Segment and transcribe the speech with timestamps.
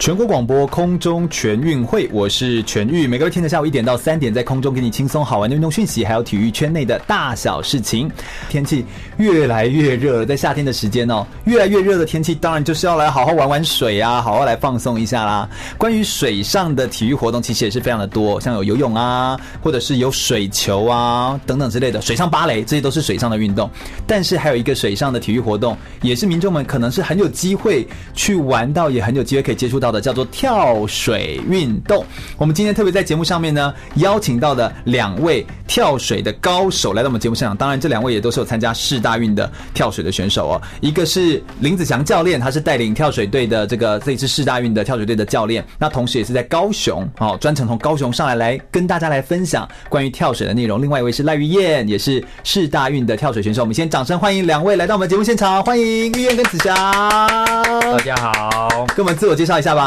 [0.00, 3.06] 全国广播空中全运会，我是全玉。
[3.06, 8.10] 每个天的下午一点到三点，在空中给你轻松好玩的运动讯息，还有体育圈内的大小事情。
[8.48, 8.82] 天气
[9.18, 15.46] 越来越热了，在夏天的时间哦，越来越热的天气，当然就是要来好好玩玩水啊，好好来放松一下啦。
[15.76, 23.68] 关于水上的体育活动，其实也是非常的多，像有游泳啊，或者是有水球啊等等之类的，水上芭蕾，这些都是水上的运动。
[24.06, 32.04] 但是还有一个水上的体育活动，也是民众们可能是很有机会去玩到，也很有机会可以接触到的，叫做跳水运动。
[32.36, 37.56] 我们今天特别在节目上面呢，邀请到的两位跳水的高手来到我们节目现场。
[37.56, 40.62] 当然，这两位也都是有参加世大运的跳水的选手哦。
[40.80, 45.64] 一个是林子祥教练，他是带领跳水队的这个这一次世大运的跳水队的教练。
[45.78, 50.80] 那同时也是在高雄哦，专程从高雄上来来跟大家来分享关于跳水的内容。
[50.80, 53.62] 另外一位是赖玉燕，也是世大运的跳水选手。
[53.62, 56.74] 我们先掌声欢迎两位来到我们节目现场，欢迎玉燕跟子祥。
[56.74, 59.79] 大家好，跟我们自我介绍一下吧。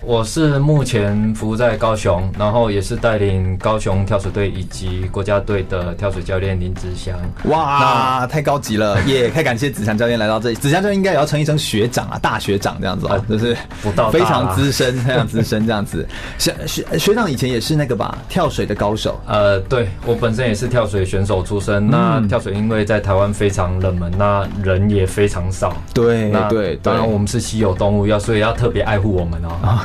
[0.00, 7.18] 我是目前服务在高雄，然后也是带领高雄跳水队以及国家队的跳水教练林子祥。
[7.44, 10.54] 哇，太高级了， 也太感谢子祥教练来到这里。
[10.54, 16.06] 子祥教练应该也要称一声学长啊，大学长这样子哦，就是不到非常资深，非常资深这样子。
[16.38, 19.20] 学学学长以前也是那个吧，跳水的高手。
[19.26, 21.88] 呃，对我本身也是跳水选手出身。
[21.88, 25.76] 那跳水因为在台湾非常冷门，那人也非常少。
[25.92, 29.48] 对，对，当然我们是稀有动物，要所以要特别爱护我们哦。
[29.62, 29.84] 啊，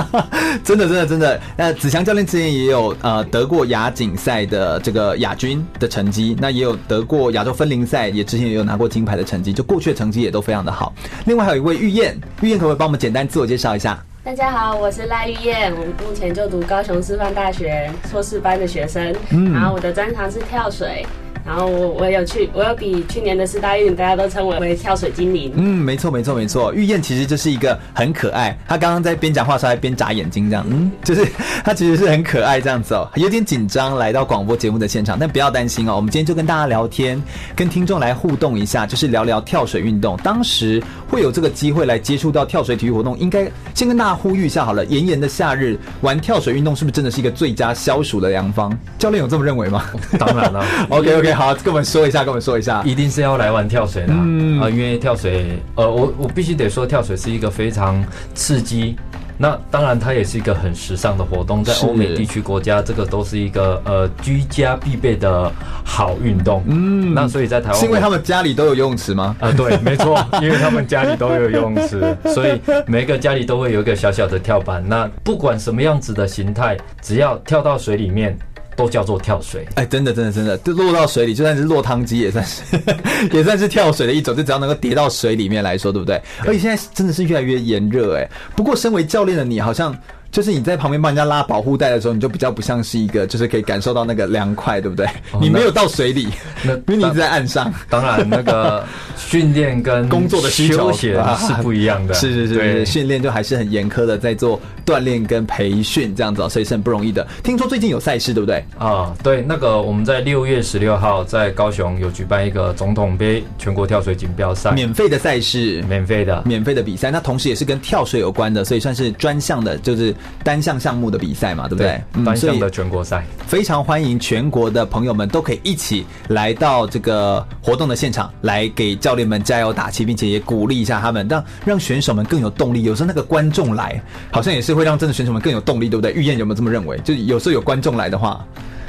[0.64, 1.40] 真的，真的，真的。
[1.56, 10.92] 那子祥教练之前也有呃得过亚锦赛的这个亚军的成绩，那也有得过亚洲分龄赛，也之前也有拿过金牌的成绩，就过去的成绩也都非常的好。
[11.26, 14.02] 另外还有一位玉燕，玉燕可不可以帮我们简单自我介绍一下？
[14.22, 21.06] 大家好，我是赖玉燕，我目前就读高雄师范大学硕士班的学生，嗯，然后我的专长是跳水。
[21.44, 25.52] 然后我我有去，我有比去年的四大运，大家都称为为跳水精灵。
[25.56, 26.72] 嗯，没错没错没错。
[26.74, 31.26] 玉燕其实就是一个很可爱，她刚刚在边讲话时候还边眨眼睛这样，嗯， 就是
[31.64, 37.20] 她其实是很可爱这样子哦，有点紧张来到广播节目的现场，但不要担心哦，我们今天就跟大家聊天，
[37.56, 40.16] 跟听众来互动一下，就是聊聊跳水运动。
[40.18, 44.84] 当时会有这个机会来接触到跳水体育活动，应该先跟大家呼吁一下好了。
[44.84, 48.76] 炎炎的夏日玩跳水运动，是不是真的是一个最佳消暑的良方？
[48.98, 49.84] 教练有这么认为吗？
[50.18, 51.29] 当然了，OK OK。
[51.32, 54.18] 好，跟我们说一下，跟我们说一下，一定是要来玩跳水的啊！
[54.22, 58.02] 嗯、呃，因为跳水，呃，我我必须得说，跳水是一个非常
[58.34, 58.96] 刺激，
[59.36, 65.50] 那当然它也是一个很时尚的活动，在欧美地区国家，这个都是一个呃居家必备的
[65.84, 66.62] 好运动。
[66.68, 69.36] 嗯，那所以在台湾，是因为他们家里都有游泳池吗？
[69.40, 74.82] 啊、呃，对，没错，因为他们家里都有游泳池， 所以每个家里都会有一个小小的跳板。
[74.86, 78.38] 那不管什么样子的形态，只要跳到水里面。
[78.76, 82.62] 都叫做跳水，哎，真的，真的，真的，就落到水里，就算是落汤鸡，也算是，
[83.32, 84.34] 也算是跳水的一种。
[84.34, 86.20] 就只要能够跌到水里面来说，对不对？
[86.46, 88.28] 而且现在真的是越来越炎热，哎。
[88.56, 89.96] 不过，身为教练的你，好像。
[90.30, 95.04] 就是你在旁边帮人家拉保护带的时候，你就比较不像是一个，就是可以感受到那个凉快，对不对？
[95.32, 96.28] 哦、你没有到水里，
[96.62, 97.72] 那因为你一直在岸上。
[97.88, 98.84] 当然，那个
[99.16, 101.18] 训练跟工作的需求是
[101.62, 102.14] 不一样的。
[102.14, 107.26] 是是是，是，训练就还是很严苛的，在做锻炼跟培训这样子，所以是很不容易的。
[107.42, 108.64] 听说最近有赛事，对不对？
[108.78, 117.10] 啊，对，那个我们在六月十六号在高雄有举办一个总统杯全国跳水锦标赛，免费的赛事，免费的，免费的比赛。
[117.10, 120.14] 那同时也是跟跳水有关的，所以算是专项的，就是。
[120.42, 122.00] 单项项目的比赛嘛，对不对？
[122.12, 132.82] 对，单项的全国赛，非常欢迎全国的朋友们都可以一起来到这个活动的现场，来给教练们加油打气，并且也鼓励一下他们，让让选手们更有动力。
[132.84, 134.00] 有时候那个观众来，
[134.30, 136.12] 好像也是会让真的选手们更有动力，对不对？
[136.12, 136.98] 玉燕有没有这么认为？
[136.98, 138.44] 就有时候有观众来的话，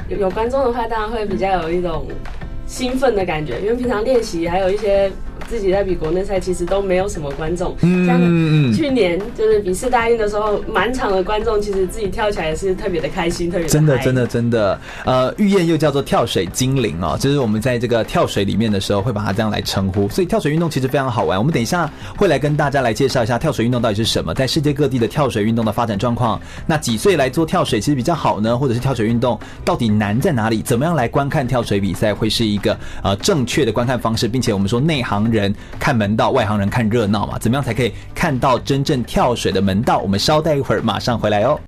[0.09, 2.07] 有有观众的话，当然会比较有一种
[2.65, 5.11] 兴奋的感觉，因为平常练习还有一些。
[5.51, 7.75] 自己在比国内赛，其实都没有什么观众。
[7.81, 14.79] 嗯，嗯去年就是比四大运的时候，满场的观众，其实自己跳起来也是特别的开心，特别真的，真的，真的。
[15.03, 20.07] 呃，玉燕又叫做跳水精灵哦，就是我们在这个跳水里面的时候，会把它这样来称呼。
[20.07, 21.37] 所以跳水运动其实非常好玩。
[21.37, 26.39] 我们等一下会来跟大家来介绍一下跳水运动到底是什么，在世界各地的跳水运动的发展状况。
[26.65, 28.57] 那几岁来做跳水其实比较好呢？
[28.57, 30.61] 或者是跳水运动到底难在哪里？
[30.61, 35.40] 怎么样来观看跳水比赛会是一个呃正确的观看方式，并且我们说内行人。
[35.41, 37.39] 人看门道，外行人看热闹嘛。
[37.39, 39.99] 怎么样才可以看到真正跳水的门道？
[39.99, 41.59] 我们稍待一会儿，马上回来哦。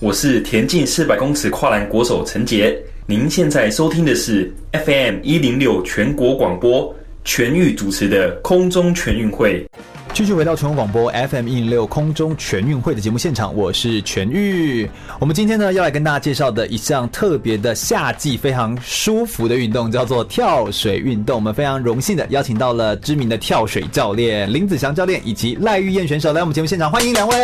[0.00, 2.76] 我是田径四百公尺跨栏国手陈杰，
[3.06, 6.92] 您现在收听的是 FM 一零六全国广播
[7.24, 9.64] 全域主持的空中全运会。
[10.14, 14.86] 继续回到全国广播 FM 一零六空中全运会的节目现场，我是全玉。
[15.18, 21.36] 我们今天呢要来跟大家介绍的一项特别的夏季非常舒服的运动，叫做跳水运动。
[21.36, 27.34] 我们非常荣幸的邀请到了知名的跳水教练林子祥教练以及赖玉燕选手来我们节目现场，欢迎两位。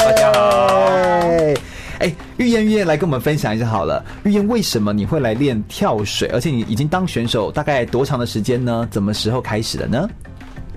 [0.00, 0.40] 大家好。
[2.00, 4.04] 哎，玉燕玉燕来跟我们分享一下好了。
[4.24, 6.28] 玉燕，为什么你会来练跳水？
[6.32, 8.88] 而且你已经当选手大概多长的时间呢？
[8.90, 10.08] 怎么时候开始的呢？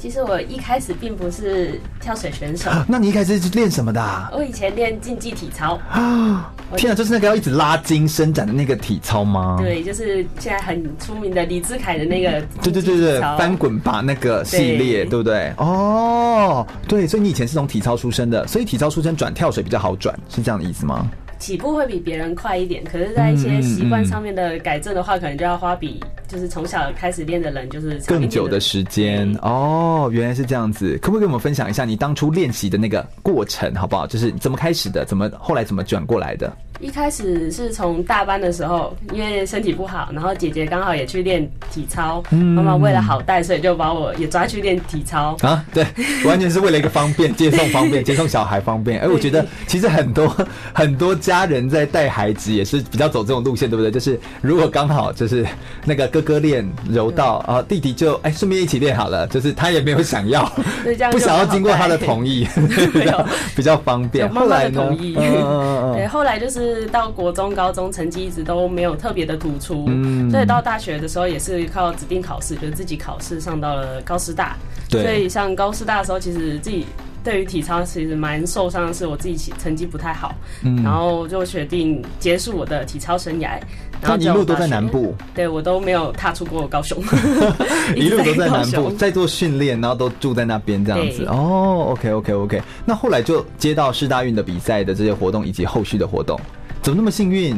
[0.01, 4.31] 其实我一开始并不是跳水选手，那你一开始是练什么的啊？
[4.33, 6.51] 我以前练竞技体操啊！
[6.75, 9.57] 天啊，就是那个要一直拉筋伸展的那个体操吗？
[9.59, 12.41] 对，就是现在很出名的李智凯的那个。
[12.63, 15.53] 对对对对，翻滚吧那个系列，对，对不对？
[15.57, 21.07] 哦，对，所以你以前是从体操出身的，所以体操出身转跳水比较好转，是这样的意思吗？
[21.41, 30.07] 起步会比别人快一点，可是，在一些习惯上面的改正的话，嗯嗯、可能就要花比就是从小开始练的人就是更久的时间哦。
[30.13, 34.05] 原来是这样子，可不可以跟我们分享一下你当初练习的那个过程，好不好？
[34.05, 36.55] 就是怎么开始的，怎么后来怎么转过来的？
[36.79, 45.63] 一开始是从大班的时候，因为身体不好，然后姐姐刚好也去练体操，妈妈为了好带，所以就把我也抓去练体操啊。
[45.73, 45.85] 对，
[46.25, 48.99] 完全是为了一个方便，接送方便，接送小孩方便。
[48.99, 50.27] 哎，我觉得 其实很多
[50.73, 53.91] 很多家人在带孩子也是比较走这种路线，对不对？
[53.91, 55.45] 就是如果刚好就是
[55.83, 60.45] 那个哥哥练柔道啊，弟弟就哎顺便一起练好了，就是他也没有想要，
[61.11, 62.47] 不想要经过他的同意，
[62.93, 64.29] 比较 比较方便。
[64.29, 64.89] 后来呢？
[65.93, 66.61] 对，后来就是。
[66.61, 74.55] 是到国中、高中成绩一直都没有特别的突出，嗯，所以到大学的时候也是靠指定考试，就是自己考试上到了高师大。
[74.87, 76.85] 对，所以上高师大的时候，其实自己
[77.23, 80.33] 对于体操其实蛮受伤的是，我自己成绩不太好，
[80.63, 83.59] 嗯，然后就决定结束我的体操生涯。
[84.01, 86.97] 然后一路都在南部，对我都没有踏出过高雄，
[87.95, 91.23] 一路都在南部在做训练，然后都住在那边这样子。
[91.25, 96.39] 哦，OK OK OK，那后来就接到世大运的比赛的这些活动以及后续的活动。
[96.81, 97.55] 怎么那么幸运？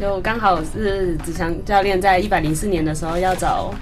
[0.00, 3.72] 就刚好是子祥教练在一百零四年的时候要找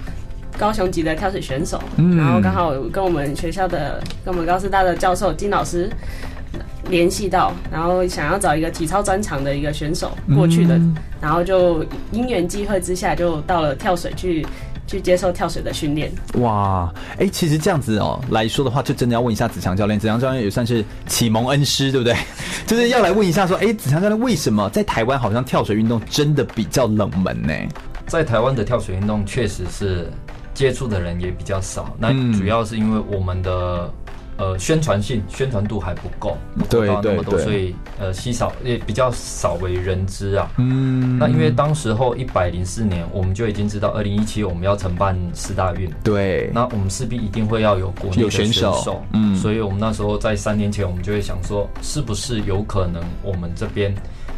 [0.57, 5.89] 高雄籍的跳水选手，嗯、然后刚好跟我们学校的、跟我们高师大的教授金老师
[6.89, 14.45] 联系到，然后想要找一个体操专长的一个选手过去的，嗯、然后就因缘际会之下就到了跳水去。
[14.85, 16.11] 去接受跳水的训练。
[16.39, 19.97] 哇，哎、欸，其实这样子哦、喔、来说的话，就真的要问一下子强教练。
[19.97, 22.13] 子强教练也算是启蒙恩师，对不对？
[22.67, 27.53] 就是要来问一下说，哎、欸，子强教练为什么在台湾好像跳水运动真的比较冷门呢？
[28.07, 30.11] 在台湾的跳水运动确实是
[30.63, 33.91] 接触的人也比较少，那主要是因为我们的。
[34.35, 36.35] 呃，宣传性、宣传度还不够，
[36.67, 40.49] 对那么多，所以呃，稀少也比较少为人知啊。
[40.57, 53.93] 嗯，那因为当时候一百零四年，我们就已经知道二零一七我们要承办四大运，对，那我们势必一定会要有国内的选手，嗯，所以我们那时候在三年前，我们就会想说，是不是有可能我们这边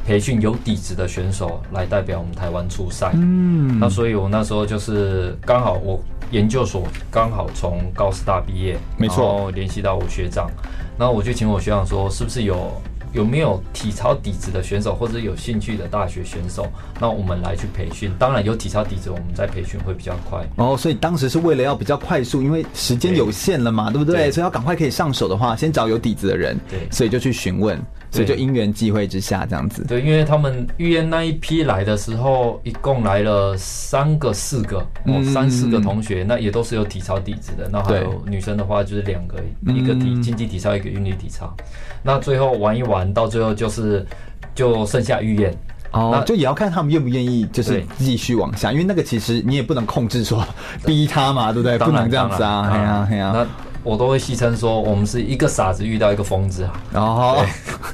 [0.06, 3.12] 培训有底子的选手来代表我们台湾出赛？
[3.16, 6.00] 嗯，那所以我那时候就是刚好我。
[6.32, 6.82] 研究所
[7.12, 10.50] 刚好从高师大毕业，没错，然后联系到我学长，
[10.98, 12.82] 然后我就请我学长说，是不是有
[13.16, 16.68] 有没有体操底子的选手，或者有兴趣的大学选手，
[17.00, 18.12] 那我们来去培训。
[18.20, 20.46] 当然有体操底子，我们在培训会比较快。
[20.58, 24.16] 哦，所以当时是为了要比较快速，因为时间有限了嘛，对，对不对？
[24.26, 26.60] 对，所以要赶快可以上手的话，先找有底子的人。
[26.70, 27.82] 对，所以就去询问。
[28.12, 29.84] 所以就因缘际会之下这样子。
[29.84, 37.68] 对，因为他们预约那一批来的时候，一共来了三个、四个，哦，三四个同学，那也都是有体操底子的。
[37.70, 39.36] 那还有女生的话，就是两个，
[39.68, 41.54] 一个体竞技体操，一个韵律体操。
[42.02, 44.06] 那最后玩一玩，到最后就是
[44.54, 45.56] 就剩下预言。
[45.92, 50.46] 哦，就也要看他们愿不愿意，就是继续往下，因为那个其实你也不能控制说
[50.86, 51.78] 逼他嘛，对不对？
[51.78, 53.48] 不能这样子啊，嘿呀嘿呀。
[53.82, 56.74] 我都会戏称说，我们是一个傻子遇到一个疯子啊。
[56.96, 57.46] 哦，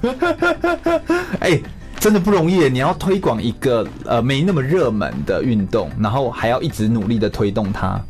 [1.42, 1.62] 哎，
[2.00, 2.70] 真的不容易。
[2.70, 8.02] 你要推广一个呃没那么热门的运动，然后还要一直努力的推动它，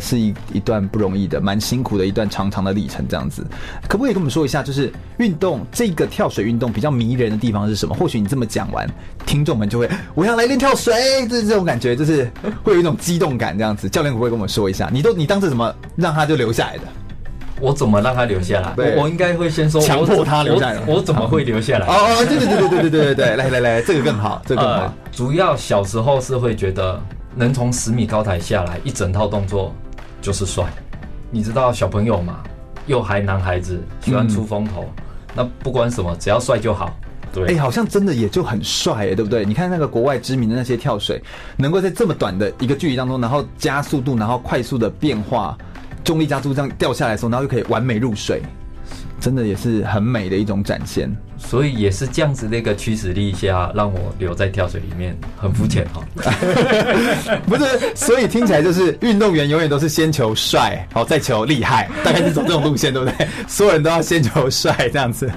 [0.00, 3.06] 是一一段不容易的、蛮辛苦的一段长长的历程。
[3.08, 3.44] 这样子，
[3.88, 7.94] 可不可以跟我们说一下，就是运动这个跳水运动比较迷人的地方是什么？
[7.94, 8.88] 或许你这么讲完，
[9.24, 12.30] 听众们就会我要来练跳水，就是这种感觉，就是
[12.62, 13.56] 会有一种激动感。
[13.56, 14.88] 这样子，教练可不可以跟我们说一下？
[14.92, 16.82] 你都你当时怎么让他就留下来的？
[17.58, 18.74] 我怎么让他留下来？
[18.76, 20.78] 我我应该会先说强迫他留下来。
[20.86, 21.86] 我怎么会留下来？
[21.86, 24.80] 哦，哦对对对对对对对对，来来来，这个更好，这个更好。
[24.82, 27.00] 呃，主要小时候是会觉得
[27.34, 29.74] 能从十米高台下来一整套动作
[30.26, 30.64] 就是帅，
[31.30, 32.42] 你知道小朋友嘛，
[32.86, 35.04] 又还男孩子喜欢出风头，嗯、
[35.36, 36.92] 那不管什么，只要帅就好。
[37.32, 39.44] 对，哎、欸，好像真的也就很帅哎，对不对？
[39.44, 41.22] 你看那个国外知名的那些跳水，
[41.56, 45.56] 能够在这么短的一个距离当中，然后加速度，然后快速的变化，
[46.02, 48.42] 重力加速这样掉下来的时候，然后又可以完美入水，
[49.20, 51.10] 真的也是很美的一种展现。
[51.38, 56.02] 所以也是这样子的一个驱使力下，让我留在跳水里面，很肤浅哈。
[57.46, 63.28] 不是，所以听起来就是运动员永远都是先求帅，好再求厉害，大概是走这种路线，对不对？
[63.46, 65.30] 所有人都要先求帅这样子。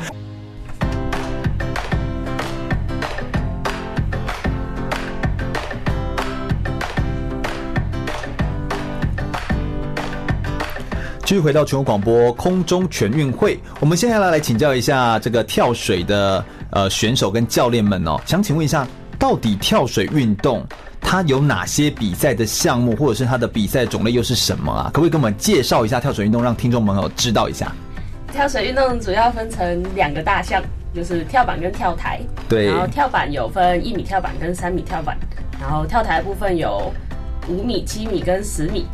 [11.30, 18.88] 继续回到全国广播空中全运会，我们现在来来请教一下这个跳水的呃选手跟教练们哦，想请问一下，
[19.20, 20.66] 到底跳水运动
[21.00, 24.86] 它有哪些比赛的项目，或者是它的比赛种类又是什么啊？
[24.92, 27.72] 可不可以跟我们介绍一下跳水运动，让听众朋友知道一下？
[28.34, 30.60] 跳水运动主要分成两个大项，
[30.96, 32.20] 就是跳板跟跳台。
[32.48, 32.66] 对。
[32.66, 35.16] 然后跳板有分一米跳板跟三米跳板，
[35.62, 36.92] 然后跳台的部分有
[37.48, 38.88] 五米、七米跟十米。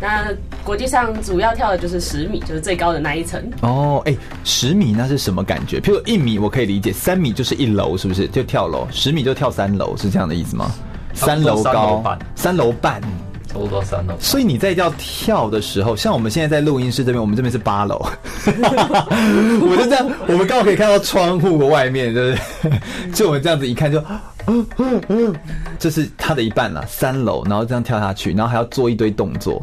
[0.00, 0.28] 那
[0.62, 3.42] 国际上主要跳的就是十米，就是最高的那一层。
[3.62, 5.80] 哦，哎、欸，十米那是什么感觉？
[5.80, 8.28] 譬如一米我可以理解，三米就是一楼，是不是？
[8.28, 10.70] 就跳楼，十米就跳三楼，是这样的意思吗？
[11.14, 13.00] 三楼高，三楼半，
[13.48, 14.14] 差不多三楼。
[14.20, 17.96] 所以你在要跳的时候，像我们现在在录音室这边，我们这边是八楼，
[18.44, 22.38] 我就这样，我们刚好可以看到窗户外面，对不
[22.68, 22.80] 对？
[23.14, 23.98] 就我们这样子一看就，
[24.46, 25.34] 嗯嗯嗯，
[25.78, 29.62] 这是它的一半了，三楼，然后这样跳下去，然后还要做一堆动作。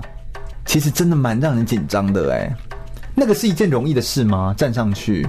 [0.65, 2.49] 其实真的蛮让人紧张的哎，
[3.15, 4.53] 那个是一件容易的事吗？
[4.57, 5.27] 站上去，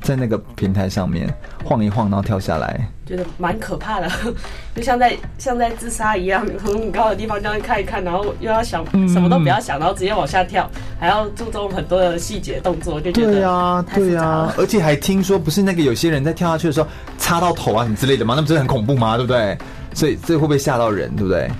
[0.00, 1.28] 在那个平台上面
[1.64, 4.10] 晃一晃，然后跳下来，觉得蛮可怕的，
[4.74, 18.34] 就像在像在自杀一样，从很高的地方这样看一看，然后又要想什么都不要想，然后直接往下跳，还要注重很多的细节动作，就觉得对啊对啊，而且还听说不是那个有些人在跳下去的时候擦到头啊什么之类的吗？
[18.36, 19.16] 那不是很恐怖吗？
[19.16, 19.58] 对不对？
[19.92, 21.14] 所以这会不会吓到人？
[21.16, 21.50] 对不对？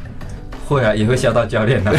[0.68, 1.90] 会啊，也会吓到教练啊。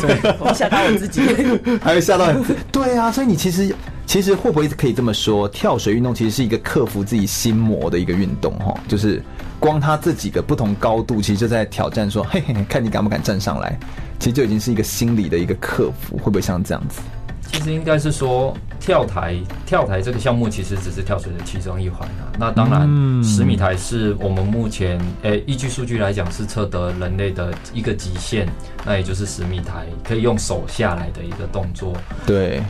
[0.00, 1.22] 对，我吓到我自己，
[1.80, 2.44] 还会吓到你。
[2.72, 3.72] 对啊，所以你其实
[4.04, 9.22] 其实会不会可以这么说，跳水运动其实是一个克服自己心魔的一个运动哈，就是
[9.60, 13.78] 光他自己的不同高度，其实就在挑战说，嘿嘿，看你敢不敢站上来，
[14.18, 17.00] 其实就已经是一个心理的一个克服，会不会像这样子？
[17.50, 19.34] 其实应该是说，跳台
[19.66, 22.30] 跳台这个项目其实只是跳水的其中一环啊。
[22.38, 22.82] 那当然，
[23.24, 28.46] 十米台是我们目前诶、欸、依据数据来讲是测得人类的一个极限，
[28.84, 31.94] 那也就是十米台可以用手下来的一个动作。
[32.26, 32.62] 对，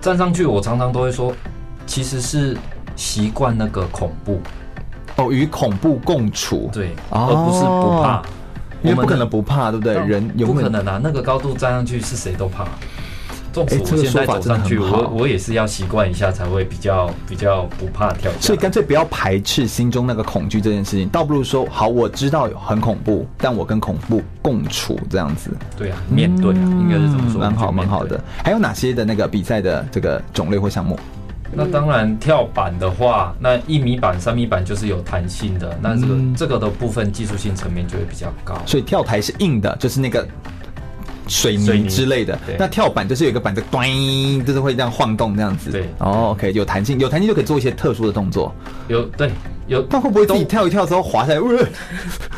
[0.00, 1.34] 站上去我常常都会说，
[1.84, 2.56] 其实是
[2.96, 4.40] 习惯那个恐怖
[5.16, 6.70] 哦，与恐怖共处。
[6.72, 8.22] 对，而不是不怕，
[8.82, 9.94] 因为不可能不怕，对不对？
[9.94, 12.64] 人有不可能啊，那个高度站上去是谁都怕。
[13.52, 18.30] 纵使我现在走上去，我我也是要习惯一下，才会比较比较不怕跳。
[18.40, 25.50] 所以干脆不要排斥心中那个恐惧这件事情，倒不如说好，我知道很恐怖，但我跟恐怖共处这样子。
[25.76, 28.22] 对啊，面对啊，应该是这么说，蛮好蛮好的。
[28.44, 30.98] 还有哪些的那个比赛的这个种类或项目？
[31.52, 38.54] 那当然跳板的话，那一米板、三米板就是有弹性的，那这个这个的部分技术性层面就会比较高。
[38.66, 40.26] 所以跳台是硬的，就是那个。
[41.30, 45.70] 水泥之类的，那跳板就是有一个板子，咚，就是会这样晃动这样子。
[45.70, 48.52] 对，哦，OK，有弹性，有弹性就可以做一些特殊的动作。
[48.88, 49.30] 有，对，
[49.68, 49.80] 有。
[49.88, 51.40] 但会不会自己跳一跳之后滑下来？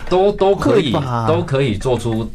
[0.08, 0.92] 都都可以，
[1.26, 2.30] 都可以做出。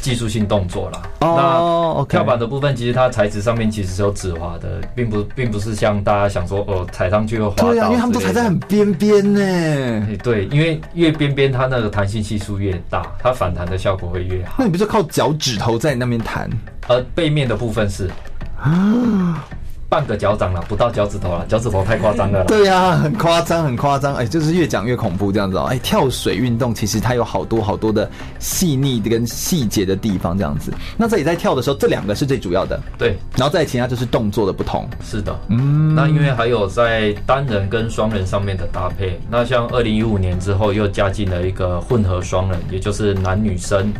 [0.00, 7.68] 技术性动作啦，哦，那跳板的部分其实它材质上面其实是有止滑的，并不并不是像大家想说哦，踩上去会滑倒。
[7.70, 10.08] 对啊，因为他们都踩在很边边呢。
[10.22, 14.54] 对，因为越边边它那个弹性系数越大，它反弹的效果会越好。
[14.58, 16.48] 那你不是靠脚趾头在那边弹？
[16.88, 18.10] 而背面的部分是
[18.58, 19.44] 啊。
[19.90, 22.44] 半个脚掌了，不到脚趾头了，脚趾头太夸张了。
[22.44, 24.14] 对呀、啊，很夸张，很夸张。
[24.14, 25.64] 哎，就是越讲越恐怖这样子哦。
[25.64, 30.72] 哎，跳水运动其实它有好多好多的细腻跟细节的地方这样子。
[30.96, 32.80] 那这里在跳的时候，这两个是最主要的。
[32.96, 34.88] 对，然后再其他就是动作的不同。
[35.04, 35.92] 是的，嗯。
[35.92, 39.20] 那因为还有在单人跟双人上面的搭配。
[39.28, 43.92] 那像二零一五年之后又加进了一个混合双人，也就是男女生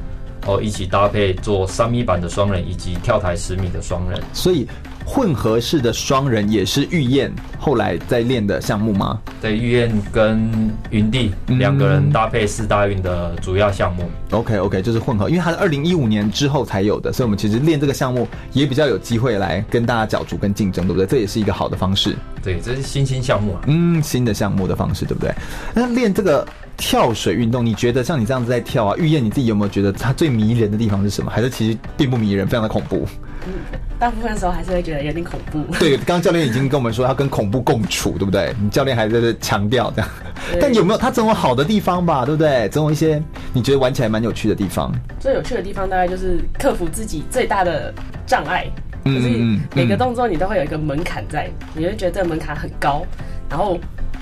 [0.46, 4.20] 哦一起搭配做三米板的双人以及跳台十米的双人。
[4.32, 4.66] 所以。
[5.02, 9.20] 混合式的双人也是玉燕后来在练的项目吗？
[9.40, 10.48] 对，玉燕跟
[10.90, 14.04] 云地两个人搭配四大运的主要项目。
[14.30, 21.06] 嗯、OK OK，就是混合，因为它是二零一五年之后才有的，所以我们其实练这个项目也比较有机会来跟大家角逐跟竞争，对不对？
[21.06, 22.14] 这也是一个好的方式。
[22.40, 25.34] 对，这是新兴项目啊，嗯，新的项目的方式，对不对？
[25.74, 26.46] 那练这个
[26.80, 31.30] 跳水运动，你觉得像你这样子在跳啊，玉燕你自己有没有觉得它最迷人的地方是什么？
[31.30, 33.06] 还是其实并不迷人，非常的恐怖？
[33.46, 33.52] 嗯
[33.98, 35.62] 大部分时候还是会觉得有点恐怖。
[35.78, 38.54] 对，刚刚教练已经跟我们说要跟恐怖共处，对不对？
[38.58, 40.10] 你教练还在这强调这样，
[40.58, 42.24] 但有没有他总有好的地方吧？
[42.24, 42.66] 对不对？
[42.70, 43.22] 总有一些
[43.52, 44.90] 你觉得玩起来蛮有趣的地方。
[45.18, 47.92] 最有趣的地方大概就是克服自己最大的
[48.26, 48.66] 障碍，
[49.04, 49.28] 就是
[49.74, 53.04] 每个动作你都会有一个门槛在，你会觉得这个门槛很高，
[53.50, 53.78] 然后。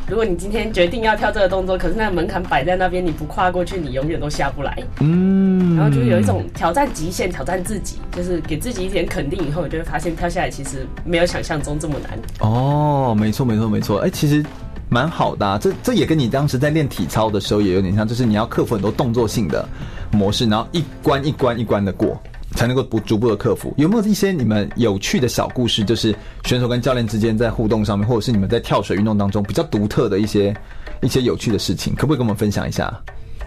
[0.08, 4.76] 如果你今天决定要跳这个动作，可是那个门槛摆在那边，你不跨过去，你永远都下不来。
[5.00, 12.18] 嗯，然后就有一种挑战极限、挑战自己，就是给自己一点肯定，以后你就会发现跳下来其实没有想象中这么难。
[12.40, 13.98] 哦，没错，没错，没错。
[13.98, 14.42] 哎，其实
[14.88, 15.58] 蛮好的啊。
[15.60, 19.68] 这这也跟你当时在练体操的时候也有点像，就是你要克服很多动作性的
[20.10, 22.18] 模式，然后一关一关一关的过。
[22.54, 23.72] 才能够不逐步的克服。
[23.76, 25.84] 有没有一些你们有趣的小故事？
[25.84, 26.14] 就是
[26.44, 30.54] 选手跟教练之间在互动上面，或者是你们在跳水运动当中比较独特的一些
[31.00, 32.92] 一些有趣的事情，可不可以跟我们分享一下？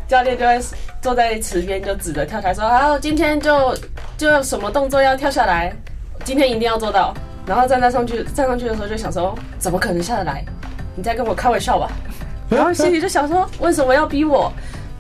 [0.08, 0.60] 教练就会
[1.02, 3.74] 坐在池边，就指着跳台说：“好，今天就
[4.18, 5.74] 就什么动作要跳下来，
[6.26, 7.14] 今天一定要做到。”
[7.48, 10.44] 然后站在上去站上去的时候，就想说：“怎么可能下得来？
[10.96, 11.90] 你在跟我开玩笑吧？”
[12.52, 14.52] 然后心里就想说：“为什么要逼我？”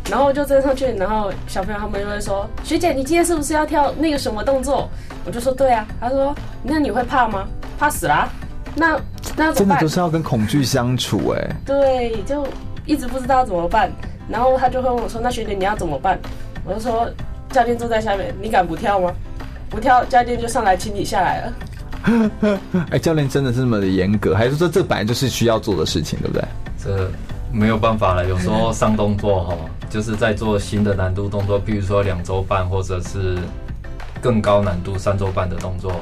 [0.09, 4.89] 然后就站上去，然后小朋友他们就会说：“学姐，你今天是不是要跳那个什么动作？”
[5.25, 7.47] 我就说：“对啊。”他说：“那你会怕吗？
[7.79, 8.27] 怕死啦？
[8.75, 8.99] 那
[9.37, 11.55] 那怎么办？”真的都是要跟恐惧相处哎。
[11.65, 12.45] 对，就
[12.85, 13.91] 一直不知道怎么办。
[14.29, 16.19] 然后他就会问我说：“那学姐你要怎么办？”
[16.65, 17.09] 我就说
[17.51, 19.13] ：“教练坐在下面，你敢不跳吗？
[19.69, 21.53] 不跳，教练就上来请你下来了。
[22.91, 26.43] ”哎，教练真的是这么的严格，还是说这本来就是需要做的事情，对不对？
[26.83, 27.09] 这
[27.51, 29.55] 没有办法了，有时候 上动作哈。
[29.91, 33.37] 就是在做新的难度动作，比如说两周半或者是
[34.21, 36.01] 更高难度三周半的动作，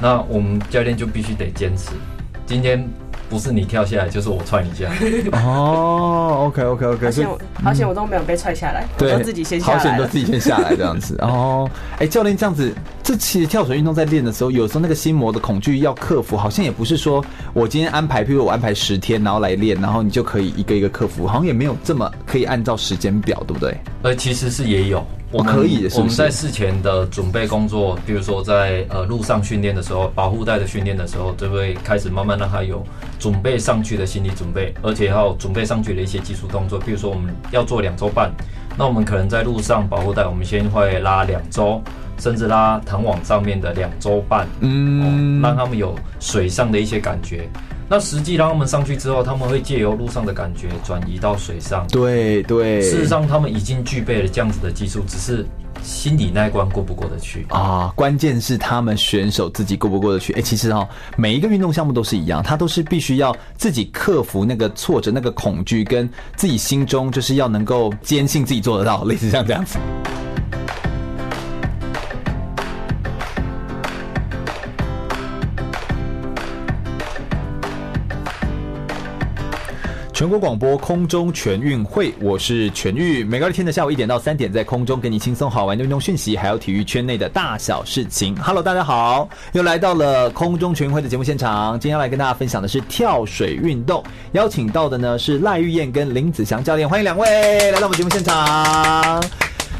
[0.00, 1.90] 那我们教练就必须得坚持。
[2.46, 2.88] 今天。
[3.28, 4.96] 不是你跳下来，就是我踹你下来。
[5.40, 9.78] 哦，OK OK OK，好险我，好险我都没有被踹下来，对，都自己先下来。
[9.78, 11.16] 好险都自己先下来这样子。
[11.22, 23.76] 哦，哎、欸，教练这样子，这其实跳水运动在练的时候，有时候那个心魔的恐惧要克服，好像也不是说我今天安排，譬如我安排十天，然后来练，然后你就可以一个一个克服，好像也没有这么可以按照时间表，对不对？
[24.02, 25.04] 呃，其实是也有。
[25.32, 32.84] 我可以是是，我们在事前的准备工作，比如说在呃路上训练的时候，保护带的训练的时候，就会开始慢慢让他有
[33.18, 36.78] 准备上去的心理准备，而且还有准备上去的一些技术动作。
[36.78, 38.30] 比如说我们要做两周半，
[38.78, 41.82] 那我们可能在路上保护带，我们先会拉两周，
[42.18, 47.48] 甚至拉弹网上面的两周半，嗯、哦，让他们有水上的一些感觉。
[47.88, 51.86] 那实际让他们上去之后，他们会借由路上的感觉转移到水上。
[51.88, 55.46] 对对，事实上他们已经具备了这样子的技术，只是
[55.82, 57.92] 心理那一关过不过得去啊。
[57.94, 60.32] 关键是他们选手自己过不过得去。
[60.32, 69.78] 哎、欸，其实哈、喔，每一个运动项目都是一样，他都是必须要自己克服那个挫折、那个恐惧，跟自己心中就是要能够坚信自己做得到，类似像这样子。
[80.16, 83.22] 全国广播空中全运会，我是全玉。
[83.22, 88.34] 每个二天的下午一点到三点，在空中给你轻松好玩的运动讯息，还有体育圈内的大小事情。
[88.36, 91.78] Hello，大家好，又来到了空中全运会的节目现场。
[91.78, 94.02] 今天要来跟大家分享的是跳水运动，
[94.32, 99.22] 邀请到的呢是赖玉燕跟林子祥教练，欢迎两位来到我们节目现场。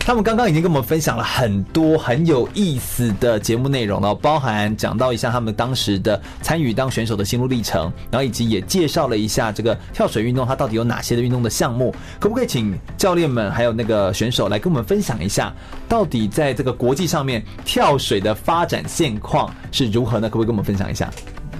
[0.06, 11.92] 他们刚刚已经跟我们分享了很多很有意思的节目内容了，包含讲到一下他们当时的参与当选手的心路历程，然后以及也介绍了一下这个跳水运动它到底有哪些的运动的项目。
[12.20, 15.52] 可不可以请教练们还有那个选手来跟我们分享一下，
[15.88, 20.28] 到底在这个国际上面跳水的发展现况是如何呢？
[20.28, 21.10] 可不可以跟我们分享一下？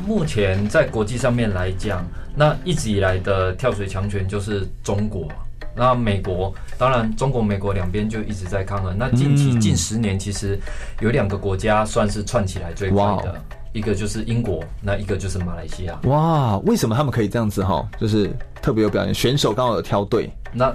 [0.06, 2.06] 目前在国际上面来讲，
[2.36, 5.26] 那一直以来的跳水强权就是中国。
[5.76, 8.96] 那美国当然，中国、美国两边就一直在抗衡。
[8.98, 10.58] 那近期近十年，其实
[11.00, 13.40] 有两个国家算是串起来最快的，
[13.72, 16.00] 一个就是英国，那一个就是马来西亚。
[16.04, 17.86] 哇，为什么他们可以这样子哈？
[18.00, 20.30] 就是特别有表现，选手刚好有挑对。
[20.52, 20.74] 那。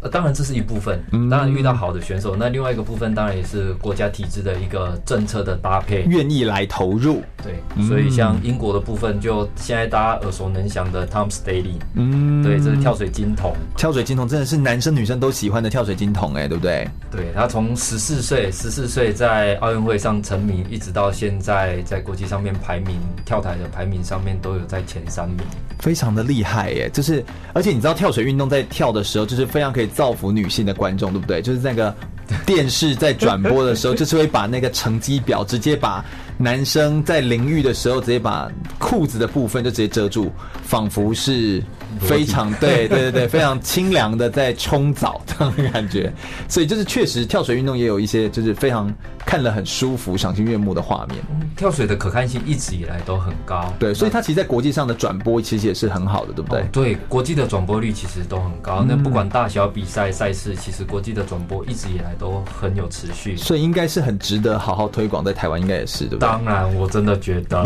[0.00, 7.22] 呃，当然这是一部分，当然遇到好的选手，嗯，那另外一个部分当然也是国家体制的一个政策的搭配，愿意来投入。
[7.42, 16.88] 对，所以像英国的部分，就现在大家耳熟能详的 Tom Staley，嗯，对，这是跳水金童，跳水金童真的是男生女生都喜欢的跳水金童，哎，对不对？
[17.10, 25.38] 对，他从十四岁，十四岁在奥运会上成名，一直到现在在国际上面排名，跳台的排名上面都有在前三名，
[25.80, 26.90] 非常的厉害耶！
[26.92, 29.87] 就是，而且你知道跳水运动在跳的时候，就是非常可以。
[29.88, 31.42] 造福女性的观众，对不对？
[31.42, 31.94] 就是那个
[32.46, 36.04] 电视在转播的时候，就是会把那个成绩表直接把
[36.36, 40.30] 男生在淋浴的时候直接把裤子的部分就直接遮住，
[40.62, 41.62] 仿佛是
[42.00, 46.12] 非常对对对对，非常清凉的在冲澡 这样的感觉，
[46.48, 48.92] 所以就是确实跳水运动也有一些就是非常
[49.24, 51.18] 看了很舒服、赏心悦目的画面。
[51.56, 56.60] 跳水的可看性一直以来都很高，对，所以它其实，在国际上的转播其实也是很好的，对不对？
[56.60, 58.84] 哦、对，国际的转播率其实都很高。
[58.86, 66.28] 那不管大小比赛赛事，其实国际的转播一直以来都很有持续，所以应该是很值得好好推广，在台湾应该也是，对不对？
[66.28, 67.62] 当然，我真的觉得，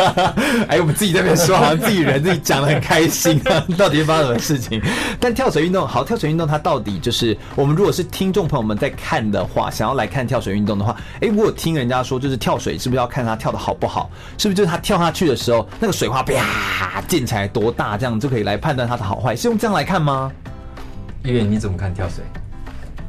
[0.68, 4.80] 哎，我们自己在那边说，好像自己人自己讲的很开心啊， 到底发生什么事情？
[5.20, 14.10] 但跳水运动，好，跳水运动它到底就是我们如果是听众朋友们在看的话，想要来看跳水运动的话，哎，我有听人家说，就是跳水是不是要看他跳的好不好？
[14.38, 19.34] 是不是就是他跳下去的时候，那个水花啪溅起来多大，这样就可以来判断他的好坏？
[19.36, 20.30] 是用这样来看吗？
[21.22, 22.24] 月月你怎么看跳水？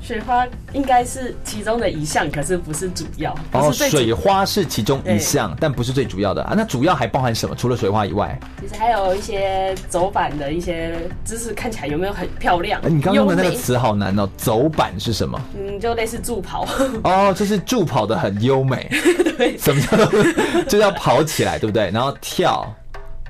[0.07, 3.35] 水花应该是其中的一项，可是不是主要。
[3.51, 6.53] 哦，水花是其中一项，但不是最主要的啊。
[6.55, 7.53] 那主要还包含什么？
[7.53, 12.79] 除了水花以外，其实还有一些走板的一些姿势，看起来有没有很漂亮？
[12.85, 14.29] 你刚刚用的那个词好难哦。
[14.37, 15.37] 走板是什么？
[15.57, 16.65] 嗯，就类似助跑。
[17.03, 18.89] 哦，就是助跑的很优美。
[19.37, 21.91] 对，什么叫 就要跑起来，对不对？
[21.91, 22.73] 然后跳。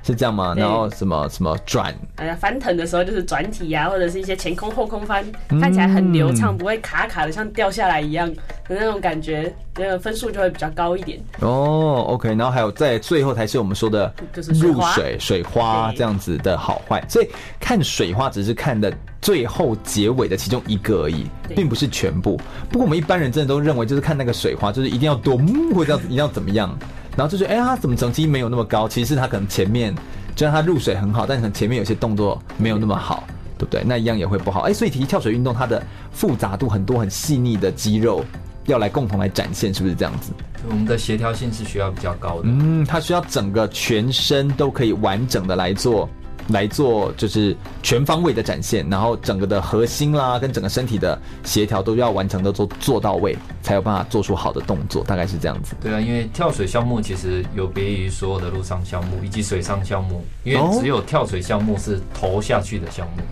[0.08, 0.54] 是这样吗？
[0.56, 1.94] 然后什么什么转？
[2.16, 5.22] 哎呀，翻腾的时候就是转体呀、啊，或者是一些前空后空翻，
[5.60, 8.40] 看起来很流畅，不会卡卡的，像掉下来一样的
[8.70, 11.20] 那种感觉，那个分数就会比较高一点。
[11.40, 14.10] 哦，OK，然后还有在最后才是我们说的
[14.54, 17.04] 入水水花这样子的好坏。
[17.06, 17.28] 所以
[17.60, 18.90] 看水花只是看的
[19.20, 22.40] 最后结尾的其中一个而已，并不是全部。
[22.70, 25.36] 不过我们一般人真的都认为，就是看那个水花，就是一定要多，
[25.74, 26.74] 或者要一定要怎么样。
[27.18, 28.88] 然后就觉得，哎，他怎么成绩没有那么高？
[28.88, 29.92] 其实是他可能前面，
[30.36, 33.24] 就让他入水很好，但可能前面有些动作没有那么好，
[33.58, 33.82] 对不对？
[33.84, 34.60] 那一样也会不好。
[34.60, 38.24] 哎，所以其实跳水运动它的复杂度很多，很细腻的肌肉
[38.66, 40.30] 要来共同来展现，是不是这样子？
[40.68, 42.42] 我们的协调性是需要比较高的。
[42.44, 46.08] 嗯，它需要整个全身都可以完整的来做。
[46.48, 55.74] 来做就是全方位的展现，然后整个的核心啦，跟整个身体的协调都要完成的做做到位，才有办法做出好的动作，大概是这样子。
[55.80, 63.22] 对啊，因为跳水项目其实有别于所有的陆上项目以及水上项目，因为只有跳水项目是投下去的项目。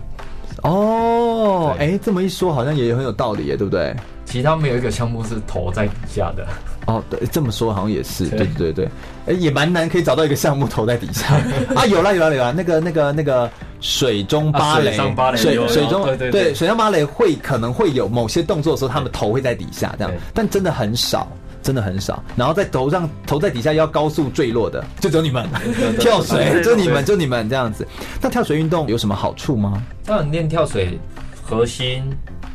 [0.63, 3.95] 哦，哎、欸，这么一说好像也很有道理耶，对不对？
[4.27, 6.45] 其他没有一个项目是头在底下的。
[6.85, 8.39] 哦，对，这么说好像也是，对。
[8.39, 8.89] 对对对，
[9.25, 11.35] 哎，也蛮难可以找到一个项目投在底下。
[11.75, 13.49] 啊，有了有了有了，那个那个那个
[13.81, 14.95] 水中芭蕾，
[15.35, 21.27] 水水中对对对，水上芭蕾会可能会有某些动作的时候，他们头会在底下这样，但真的很少，
[21.61, 22.23] 真的很少。
[22.37, 25.45] 然后在头上头在底下要高速坠落的，就只有你们。
[25.99, 27.85] 跳水，就你们就你们这样子。
[28.21, 29.83] 那跳水运动有什么好处吗？
[30.05, 30.97] 那练跳水
[31.43, 32.01] 核心，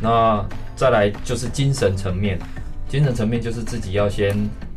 [0.01, 0.43] 那
[0.77, 2.39] 再来就是精神层面。
[2.89, 4.37] 精神层面就是自己要先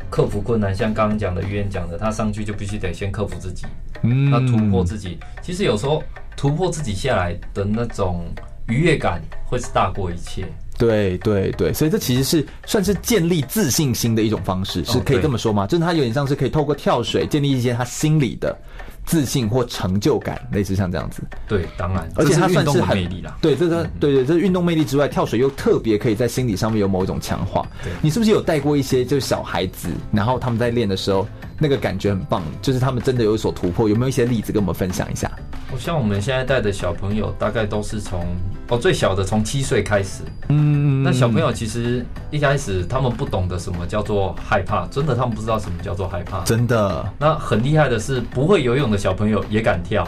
[0.10, 3.65] 克服困难，像刚刚讲的，语言讲的，他上去就必须得先克服自己，
[4.03, 5.19] 嗯，要突破自己。
[5.41, 6.01] 其实有时候
[6.38, 8.25] 突破自己下来的那种
[8.69, 10.45] 愉悦感，会是大过一切。
[10.77, 15.63] 对对对，所以这其实是算是建立自信心的一种方式，是可以这么说吗？
[15.63, 18.58] 哦、就是他有点像是可以透过跳水建立一些他心理的。
[19.05, 21.21] 自信或成就感，类似像这样子。
[21.47, 23.37] 对，当然，而且它算是很魅力啦。
[23.41, 27.65] 对，这个对对，这是运动魅力之外，跳水又特别可以在心理上面有某一种强化。
[27.83, 31.27] 对，你是不是有带过一些就是小孩子，然后他们在练的时候，
[31.59, 33.87] 那个感觉很棒，就是他们真的有所突破？
[33.87, 35.31] 有没有一些例子跟我们分享一下？
[35.77, 38.25] 像我们现在带的小朋友，大概都是从
[38.69, 40.23] 哦最小的从七岁开始。
[40.49, 46.43] 嗯，那小朋友其实一开始他们不懂得什么叫做害怕，真的他们不知道什么叫做害怕。
[46.43, 47.06] 真的。
[47.19, 50.08] 那很厉害的是不会游泳的小朋友也敢跳，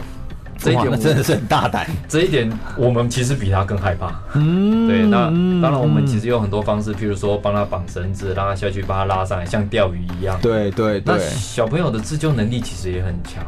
[0.56, 1.88] 这一点真的是很大胆。
[2.08, 4.20] 这一点我们其实比他更害怕。
[4.34, 5.06] 嗯，对。
[5.06, 5.26] 那
[5.62, 10.36] 当然我们其实有很多方式，譬如说帮他绑绳子，让他下去，把他拉上来，像钓鱼一样。
[10.42, 11.14] 对对对。
[11.14, 13.44] 那小朋友的自救能力其实也很强。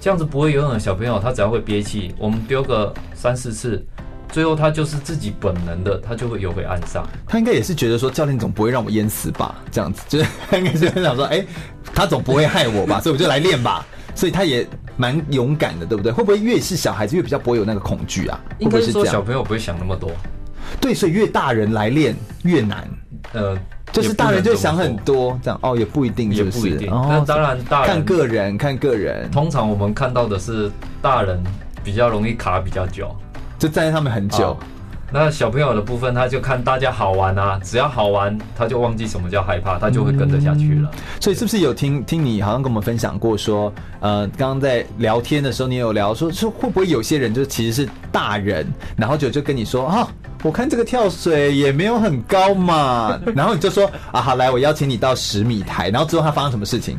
[0.00, 3.84] 这样子不会游泳的小朋友，他只要会憋气，我们丢个三四次，
[4.30, 7.06] 最后他就是自己本能的，他就会游回岸上。
[7.26, 9.54] 他应该也是觉得说，教练总不会让我淹死吧？
[9.70, 11.46] 这样子，就是他应该是很想说，哎、欸，
[11.94, 13.00] 他总不会害我吧？
[13.02, 13.84] 所以我就来练吧。
[14.14, 14.66] 所以他也
[14.96, 16.12] 蛮勇敢的，对不对？
[16.12, 18.38] 会不会越是小孩子越比较不会有那个恐惧啊？
[18.58, 19.12] 应该是这样？
[19.12, 20.10] 小朋友不会想那么多。
[20.80, 22.88] 对，所以越大人来练越难。
[23.32, 23.58] 呃。
[23.92, 26.88] 就是大人就想很多，这样哦，也不一定，就是，也不一定。
[26.88, 29.28] 那、哦、当然，大人看个人，看个人。
[29.32, 30.70] 通常我们看到的是
[31.02, 31.42] 大人
[31.82, 33.12] 比较容易卡比较久，
[33.60, 34.56] 就站在他们很久。
[35.12, 40.88] 那小朋友的部分，他就看大家好玩啊，只要好玩，他就忘记什么叫害怕，他就会跟着下去了。
[40.94, 43.70] 嗯、所以是不是有听听你好像跟我们分享过说，
[44.00, 50.08] 呃，刚刚在聊天的时候，你有聊说，说会不会有些人就其实是大人，然后就就跟你说啊。
[50.42, 56.98] 我看这个跳水也没有很高嘛， 然后你就说啊，好来，我邀请你到十米台，然后之后他发生什么事情？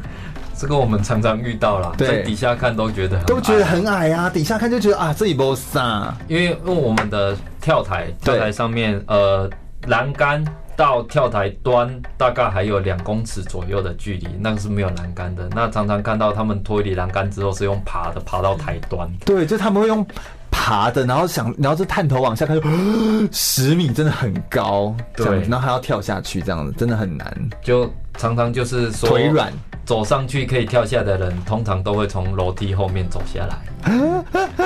[0.62, 9.50] 这个我们常常遇到啦，在底下看都觉得都觉得很矮啊，底下看就觉得啊，这里不啥，因为因为我们的跳台跳台上面呃
[9.88, 10.46] 栏杆
[10.76, 15.50] 到跳台端大概还有两公尺左右的距离，那个是没有栏杆的。
[15.52, 20.06] 那常常看到他们脱离栏杆之后是用爬的爬到台端，对，就他们会用
[20.52, 22.68] 爬的，然后想然后就探头往下看，就
[23.32, 29.52] 十米真的很高，对，然后还要跳下去，这样子真的很难，就常常就是说腿软。
[29.84, 33.58] 走上去可以跳下的人，通常都会从楼梯后面走下来，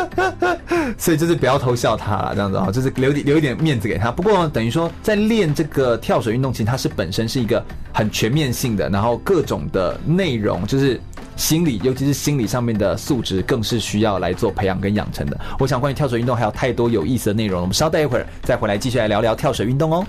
[0.98, 4.12] 所以就是不要偷笑他了，这样子啊，就是留留一点面子给他。
[4.12, 11.00] 不过等于说，在练这个跳水运动，其实它是本身是一个很全面性的，然后各种的内容，就是
[11.36, 15.40] 心理，尤其是心理上面的素质，更是需要来做培养跟养成的。
[15.60, 20.06] 我想关于跳水运动还有太多有意思的内容，我们稍待一会儿再回来继续来聊聊跳水运动哦。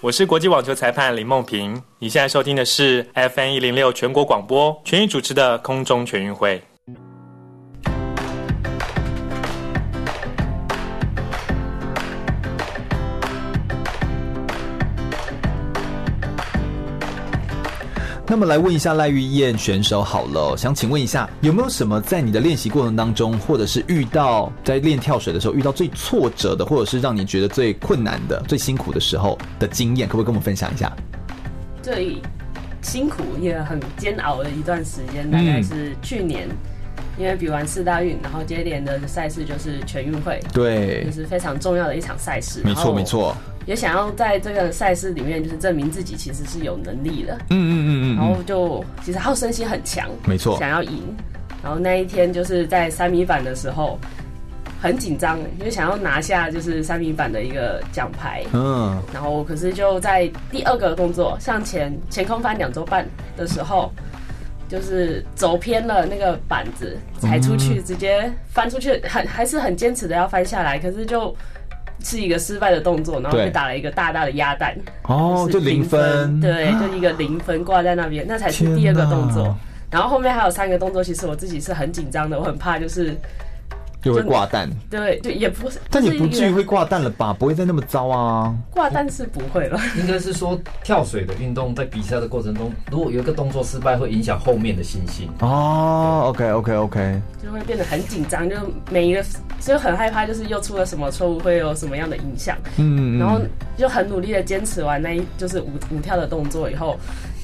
[0.00, 6.62] 我是国际网球裁判林梦平，你现在收听的是 FM 一零六全国广播全域主持的空中全运会。
[18.34, 30.92] 那么来问一下赖玉燕选手好了，想请问一下，有没有什么在你的练习过程当中，或者是遇到在练跳水的时候遇到最挫折的，或者是让你觉得最困难的、最辛苦的时候的经验，可不可以跟我们分享一下？
[31.80, 32.20] 最
[32.82, 43.36] 辛苦也很煎熬的一段时间，大概是去年，嗯、因为比完四大运，然后接连的赛事就是全运会，对，就是非常重要的一场赛事，没错没错。
[43.66, 47.34] 也想要在这个赛事里面，就是证明自己其实是有能力的。
[47.50, 48.16] 嗯嗯嗯嗯。
[48.16, 50.58] 然后就其实好胜心很强，没错。
[50.58, 51.02] 想要赢，
[51.62, 53.98] 然后那一天就是在三米板的时候
[54.80, 58.44] 很紧张，因为想要拿下就是三米板的一个奖牌。
[58.52, 59.00] 嗯。
[59.12, 63.90] 然后可是就在第二个动作向前前空翻两周半的时候，
[64.68, 71.34] 就是走偏了那个板子，踩出去，直接翻出去，很还是很坚持的要翻下来，可是就
[72.04, 74.76] 是一个失败的动作，然后就打了一个大大的鸭蛋，
[75.08, 79.56] 哦，就零分，对，就一个零分挂在那边，那才是第二个动作。
[79.90, 83.16] 然后后面还有三个动作，其实我自己是很紧张的，我很怕就是。
[84.04, 87.32] 就会挂蛋，对就，也不是，但你不至于会挂蛋了吧？
[87.32, 88.54] 不会再那么糟啊！
[88.70, 95.30] 挂蛋是不会了， 应该是说跳水的运动在比赛的过程中，如果有一个动作失败，会影响后面的信心。
[95.40, 98.56] 哦，OK OK OK，就会变得很紧张，就
[98.90, 99.24] 每一个
[99.58, 102.58] 就很害怕，就是又出了什么错误，会有什么样的影响。
[102.76, 103.40] 嗯，然后
[103.76, 106.98] 就很努力的坚持完那一就是舞舞跳的动作以后，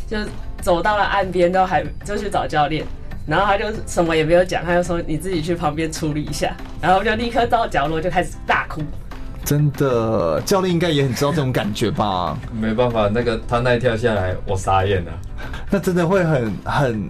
[0.06, 0.18] 就
[0.60, 2.84] 走到了岸边，都还就去找教练。
[3.26, 8.82] 然后他就什么也没有讲，他就说你自己去旁边处理一下，然后就立刻到角落就开始大哭。
[9.44, 12.36] 真的，教练应该也很知道这种感觉吧？
[12.52, 15.12] 没办法，那个他那一跳下来，我傻眼了。
[15.70, 17.08] 那真的会很很。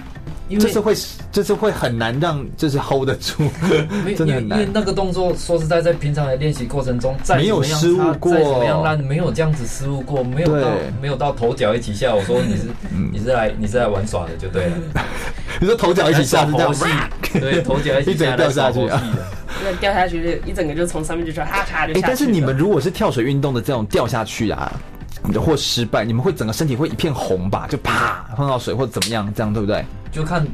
[0.58, 0.94] 就是会，
[1.30, 3.44] 就是会很难让，就是 hold 得住，
[4.16, 4.58] 真的很难。
[4.60, 10.68] 因为那个动作，说实在，在平常的练习过程中，没有失误过，再怎么样烂，没有这样子失误过，没有到
[11.00, 12.14] 没有到头脚一起下。
[12.14, 12.62] 我说你是
[13.12, 14.72] 你是来你是来玩耍的就对了。
[15.60, 16.86] 你说头脚一起下是这样子，
[17.38, 19.02] 对，头脚一起下掉下去啊，
[19.62, 22.00] 那掉下去一整个就从上面就唰嚓就下去。
[22.02, 24.72] 但是你们如果是跳水运动的这种掉下去啊，
[25.40, 27.66] 或失败，你们会整个身体会一片红吧？
[27.68, 29.84] 就啪碰到水或者怎么样，这样对不对？
[30.10, 30.46] 就看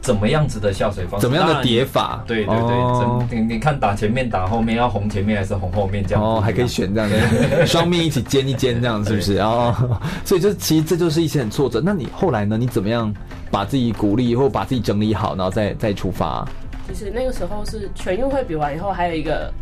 [0.00, 2.22] 怎么样子的下水方式，怎么样的叠法？
[2.26, 6.22] 对对对，哦、你你看打前面打后面，要红前面还是红后面这样？
[6.22, 9.38] 哦，还可以选这样的， 双面一起煎一煎这样是不是？
[9.38, 9.74] 哦，
[10.24, 11.80] 所以就其实这就是一些很挫折。
[11.84, 12.58] 那你后来呢？
[12.58, 13.12] 你怎么样
[13.50, 16.46] 把自己鼓励或把自己整理好，然后再再出发？
[16.86, 19.52] 其实那个时候是全运会比完以后，还有一个。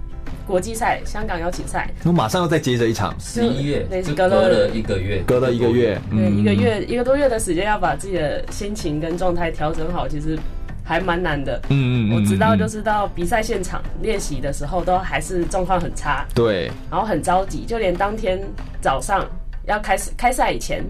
[0.46, 10.38] 国际赛，香港邀请赛，我马上要再接着一场，十一月，那是隔了一个月，隔了一个月，对，一个月一个多月的时间，要把自己的心情跟状态调整好，其实
[10.84, 11.60] 还蛮难的。
[11.68, 18.40] 嗯嗯，我知道，就是到比赛现场练习的时候，都还是状况很差，对，然后很着急，就连当天
[18.80, 19.24] 早上
[19.66, 20.84] 要开始开赛以前。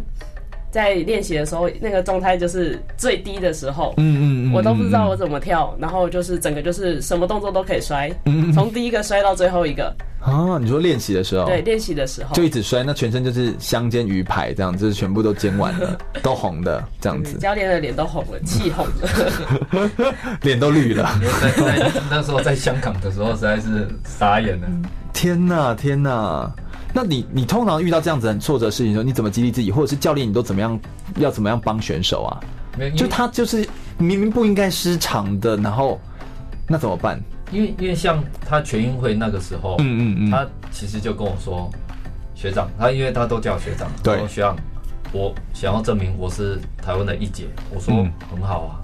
[0.73, 8.11] 在练习的时候，那个状态就是最低的时候，嗯嗯，我都不知道我怎么跳，然后就是整个就是什么动作都可以摔，
[8.55, 9.95] 从第一个摔到最后一个。
[10.21, 11.47] 啊，你说练习的时候？
[11.47, 17.37] 对，练习的时候就一直摔，那全身就是香煎鱼排这样，就是全部都煎完了， 都红的这样子。
[17.39, 19.91] 教练的脸都红了，气红了，
[20.43, 21.21] 脸都绿了。
[21.43, 24.69] 在在那时候在香港的时候，实在是傻眼了。
[25.13, 26.51] 天哪，天哪！
[26.95, 30.79] 那你你通常遇到这样子很挫折的事情的时候，你怎么激励自己，或者是教练你都怎么样
[31.17, 32.41] 要怎么样帮选手啊？
[32.97, 33.67] 就他就是
[33.99, 36.01] 明明不应该失常的，然后
[36.69, 37.21] 那怎么办？
[37.51, 41.71] 因为因为像他全运会那个时候，嗯嗯嗯，他其实就跟我说，
[42.35, 44.57] 学长，他因为他都叫学长，对，学长，
[45.13, 47.95] 我想要证明我是台湾的一姐，我说
[48.31, 48.81] 很好啊，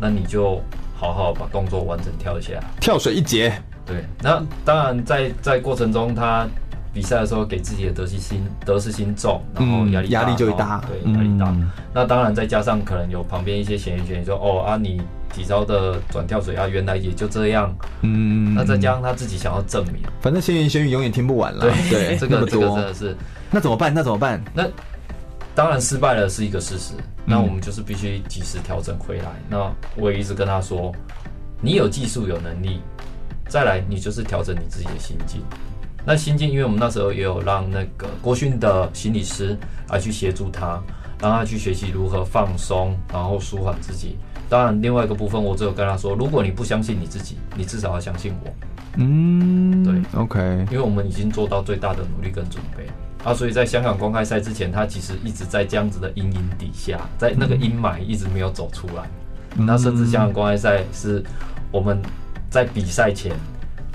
[0.00, 0.60] 那你就
[0.96, 3.52] 好好把动作完整跳一下，跳水一节。
[3.86, 6.48] 对，那当然在在过程中他。
[6.94, 11.46] 比赛的时候给自己的得失心得失心重，然后压力压、嗯、力就会大，对压力大。
[11.50, 15.02] 嗯、那当然再加上可能有旁边一些闲言闲语说哦啊你
[15.32, 21.60] 体操的转跳水啊原来也就这样，嗯，那再加上他自己想要证明，反正闲言闲语永远听不完了。
[21.60, 23.16] 对，对 这个这个真的是，
[23.50, 23.92] 那怎么办？
[23.92, 24.40] 那怎么办？
[24.54, 24.64] 那
[25.52, 29.26] 当然失败了是一个事实，那我们就是必须及时调整回来。
[29.26, 30.92] 嗯、那我也一直跟他说，
[31.60, 32.80] 你有技术有能力，
[33.48, 35.42] 再来你就是调整你自己的心境。
[36.06, 39.56] 那心境，因为我们那时候也有让那个国训的心理师
[39.88, 40.78] 来去协助他，
[41.18, 44.18] 让他去学习如何放松，然后舒缓自己。
[44.48, 48.52] 当然，另外一个部分，我只有跟他说，如果你不相信你自己，你至少要相信我。
[48.96, 50.38] 嗯，对，OK。
[50.70, 52.86] 因为我们已经做到最大的努力跟准备
[53.24, 59.08] 啊，所以在香港公开赛之前，他其实一直在这样子的阴影底下，在那个阴霾一直没有走出来。
[59.56, 61.24] 嗯、那甚至香港公开赛是
[61.72, 62.00] 我们
[62.50, 63.32] 在比赛前，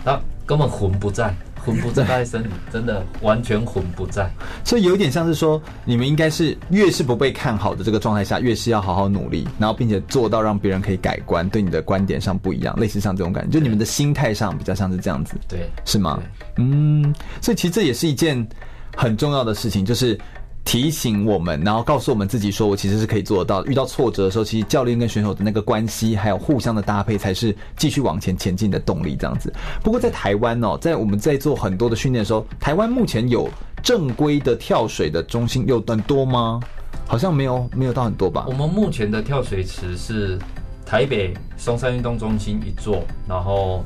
[0.04, 1.32] 他根本魂不在。
[1.72, 2.26] 魂不在
[2.72, 4.30] 真的完全魂不在，
[4.64, 16.20] 所以有点像是说，你们应该是越是不被看好的这个状态下，越是要好好努力，然后并且做到让别人可以改观，对你的观点上不一样，类似像这种感觉，就你们的心态上比较像是这样子，对，是吗？
[16.58, 18.48] 嗯，所以其实这也是一件
[18.96, 20.20] 很重要的事情，就是。
[20.66, 23.66] 提醒我们，然后告诉我们自己，说我其实是可以做得到。
[23.66, 29.16] 遇到挫折的时候，其实教练跟选手的那个关系，还有互相的搭配，才是继续往前前进的动力。
[29.16, 29.52] 这样子。
[29.84, 33.50] 不过在台湾哦，在我们在做很多的训练的时候，台湾目前有
[33.82, 36.60] 正规的跳水的中心有很多吗？
[37.08, 38.46] 好像没有，没有到很多吧。
[38.48, 40.38] 我们目前的跳水池是
[40.86, 43.84] 台北松山运动中心一座，然后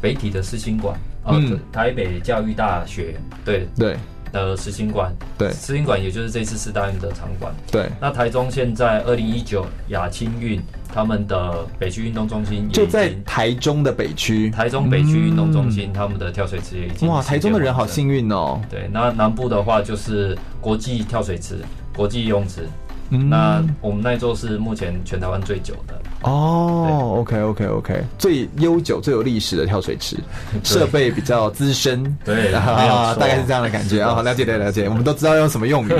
[0.00, 3.96] 北体的四新馆，嗯，台北教育大学，对对。
[4.32, 7.90] 的实心馆，对，实心馆也就是这次四大运的场馆，对。
[8.00, 10.60] 那台中现在二零一九亚青运，
[10.92, 18.60] 他们的北区运动中心就在台中的北区，台中北区运动中心，嗯、他们的跳水池也已经哇，台中的人好幸运哦。
[18.70, 21.58] 对，那南部的话就是国际跳水池、
[21.94, 22.66] 国际游泳池。
[23.14, 27.16] 嗯、那我们那一座是目前全台湾最久的哦。
[27.18, 30.16] OK OK OK，最悠久、最有历史的跳水池，
[30.64, 34.14] 设备比较资深，对啊，大概是这样的感觉啊。
[34.14, 34.88] 好， 了解了，了解。
[34.88, 35.92] 我们都知道用什么用语，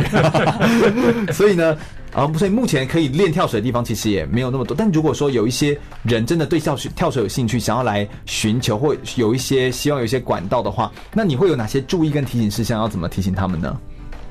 [1.33, 1.77] 所以呢，
[2.14, 4.75] 啊，所以目前可以练跳水的地方其实也没有那么多。
[4.75, 12.81] 但如果说有一些人真的对跳水跳水有兴趣，想要来寻求或有一些希望有一些管道的话，那你会有哪些注意跟提醒事项？
[12.81, 13.79] 要怎么提醒他们呢？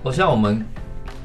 [0.02, 0.66] 我像我们。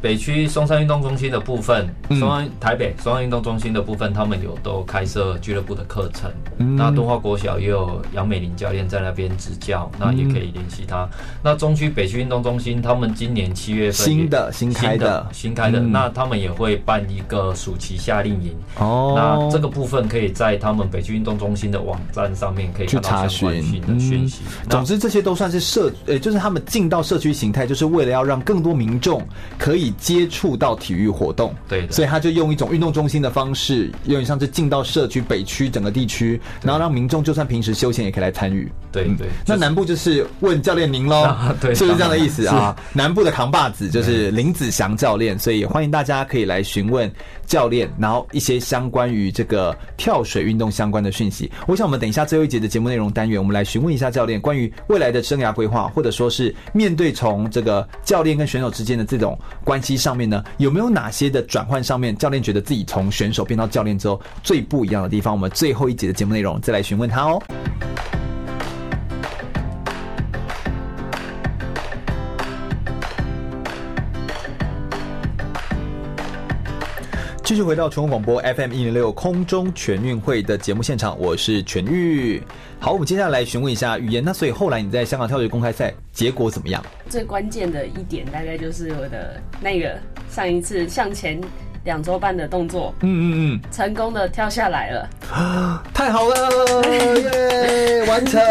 [0.07, 6.31] 北区松山运动中心的部分，松山台北松山运动中心的部分，他们有都开设俱乐部的课程。
[6.59, 11.03] 嗯、那敦化国小也有杨美玲教练在那边执教，那也可以联系他。
[11.07, 11.09] 嗯、
[11.43, 18.55] 那中区北区运动中心，他们今年七月份新的新开的新开的，嗯、那他们也会办一个暑期夏令营。
[18.79, 24.43] 哦，那这个部分可以在他们北区运动中心的网站上面可以去查询的讯息。
[24.63, 29.21] 嗯、总之，这些都算是社，呃，就是他们进到社区形态，就是为了要让更多民众
[29.59, 29.93] 可以。
[29.99, 38.71] 接触到体育活动，对，所以他就用一种运动中心的方式，有点像是进到社区北区整个地区，然后让民众就算平时休闲也可以来参与。
[38.93, 42.47] 对对，那南部就是问教练您喽， 对，是不是这样的意思？
[42.47, 42.75] 啊？
[42.95, 47.11] 南部的扛把子就是林子祥教练，所以欢迎大家可以来询问
[47.47, 51.51] 教练，然后一些相关于这个跳水运动相关的讯息。
[51.67, 59.97] 我想我们等一下最后一节的节目内容单元，我们来询问一下教练关于未来的生涯规划，或者说是面对从这个教练跟选手之间的这种关系。
[59.97, 65.33] 上面呢，有没有哪些的转换上面，教练觉得自己从选手变到教练之后最不一样的地方？
[65.33, 67.43] 我们最后一节的节目内容再来询问他哦。
[77.47, 82.43] 继续回到全国广播 FM 一零六空中全运会的节目现场，我是全玉。
[82.81, 84.21] 好，我们接下来询问一下语言。
[84.25, 86.85] 那所以后来你在香港跳水公开赛结果怎么样？
[87.09, 89.97] 最关键的一点大概就是我的那个
[90.29, 91.41] 上一次向前
[91.85, 95.09] 两周半的动作，嗯嗯嗯，成功的跳下来了，
[95.95, 98.43] 太好了， 耶，完成。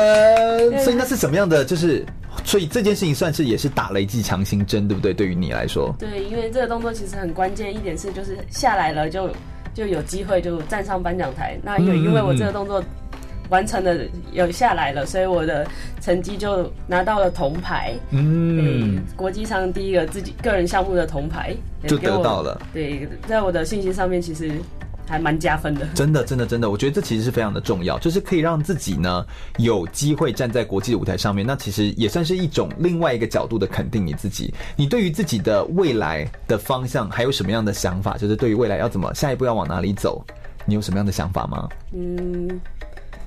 [0.82, 1.66] 所以那是什么样的？
[1.66, 2.06] 就是。
[2.46, 5.14] 所以这件事情算是也是打了一剂强心针，对不对？
[5.14, 9.30] 对于你来说，对，因为这个动作其实很关键一点是，就是下来了就
[9.74, 11.58] 就有机会就站上颁奖台。
[11.64, 12.82] 那因为因为我这个动作
[13.50, 13.98] 完成了，
[14.32, 15.68] 有下来了，所以我的
[16.00, 17.94] 成绩就拿到了铜牌。
[18.12, 21.56] 嗯，国际上第一个自己个人项目的铜牌
[21.88, 22.62] 就得到了。
[22.72, 24.52] 对，在我的信心上面其实。
[25.08, 29.26] 还蛮加分的，真的，真的，真的，我觉得这其实是非常的重要，就是可以让自己呢
[29.58, 34.54] 有机会站在国际的舞台上面，那其实也算是一种另外一个角度的肯定你自己。
[34.76, 38.18] 你对于自己的未来的方向还有什么样的想法？
[38.18, 40.26] 就是对于未来要怎么下一步要往哪里走？
[40.66, 41.70] 你有什么样的想法吗？
[41.94, 42.60] 嗯。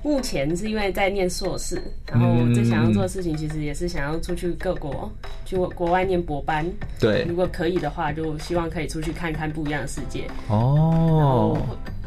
[0.01, 5.11] 目前是因为在念硕士，然后最想要做的事情其实也是想要出去各国，
[5.45, 6.65] 去国外念博班。
[6.99, 10.27] 对，如果可以的话，就希望可以出去看看不一样的世界。
[10.47, 11.57] 哦。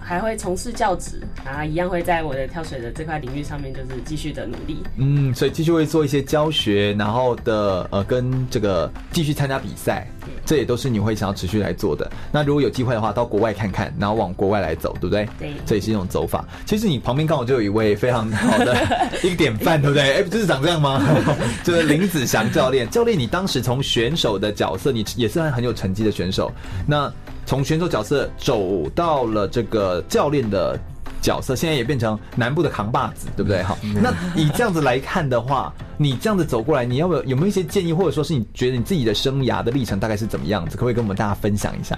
[0.05, 4.83] 还会从事教职，然后一样会在我的跳水的这块领域上面，就是继续的努力。
[4.97, 10.07] 嗯，所以继续会做一些教学，然后的呃，跟这个继续参加比赛，
[10.45, 12.11] 这也都是你会想要持续来做的。
[12.31, 15.29] 那如果有机会的话，到国外看看，然后往国外来走，对不对？
[15.39, 16.45] 对，这也是一种走法。
[16.67, 18.77] 其实你旁边刚好就有一位非常好的
[19.23, 20.03] 一个典范，对不对？
[20.03, 21.01] 哎、欸，不是长这样吗？
[21.63, 22.89] 就是林子祥教练。
[22.91, 26.51] 教练，你当时从选手的角色，你也是很有成绩的选手。
[26.87, 27.13] 那
[27.45, 30.79] 从选手角色走到了这个教练的
[31.21, 33.63] 角色，现在也变成南部的扛把子，对不对？
[33.63, 40.77] 好，那以这样子来看的话，你这样子走过来，你要不要有没有一些建议，或者说是你觉得你自己的生涯的历程大概是怎么样子？
[40.77, 41.95] 可不可以跟我们大家分享一下？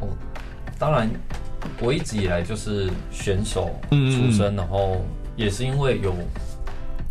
[0.00, 0.08] 哦，
[0.78, 1.10] 当然，
[1.80, 5.04] 我一直以来就是选手出身，然后
[5.36, 6.14] 也是因为有。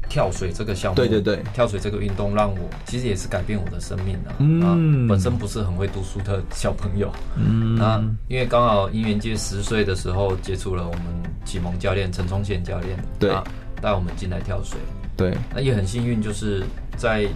[0.10, 4.34] 跳水这个项目，对对对，跳水这个运动让我其实也是改变我的生命啊。
[4.39, 11.03] 嗯，本身不是很会读书的小朋友，嗯，那因为刚好因缘界十岁的时候接触了我们
[11.45, 13.30] 启蒙教练陈忠宪教练，对，
[13.80, 14.80] 带我们进来跳水。
[15.16, 16.64] 对，那也很幸运，就是
[16.97, 17.28] 在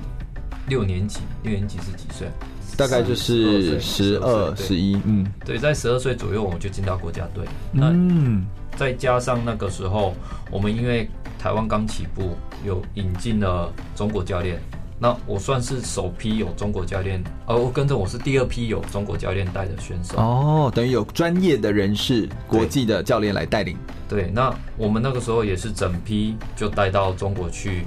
[0.68, 2.28] 六年级，六年级是几岁？
[2.76, 7.46] 大概就是十二、十一，嗯，对，在十二岁左右我就进到国家队。
[7.74, 8.44] 嗯，
[8.76, 10.16] 再加上那个时候
[10.50, 11.08] 我们因为。
[11.44, 14.62] 台湾刚起步，有引进了中国教练，
[14.98, 20.18] 那我算是首批有中国教练，而我跟着我是第二批有中国教练带的选手。
[20.18, 23.76] 哦，等于有专业的人士、国际的教练来带领。
[24.08, 27.84] 对，那我们那个时候也是整批就带到中国去。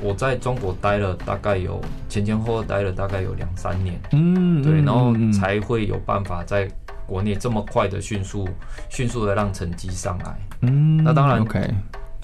[0.00, 3.96] 我在中国待了大概有前前后后待了大概有两三年。
[4.10, 6.68] 嗯，对，然后才会有办法在
[7.06, 8.48] 国内这么快的迅速、
[8.90, 10.36] 迅速的让成绩上来。
[10.62, 11.40] 嗯，那当然。
[11.40, 11.72] OK。